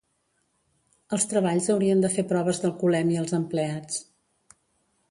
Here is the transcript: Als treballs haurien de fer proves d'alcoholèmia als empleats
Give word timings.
Als 1.17 1.27
treballs 1.33 1.67
haurien 1.75 2.01
de 2.07 2.11
fer 2.17 2.27
proves 2.33 2.63
d'alcoholèmia 2.65 3.21
als 3.27 3.39
empleats 3.43 4.03